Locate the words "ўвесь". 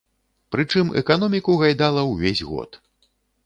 2.11-2.45